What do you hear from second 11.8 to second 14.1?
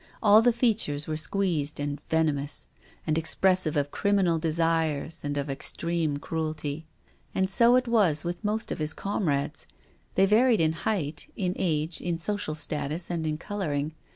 in social status and in colouring.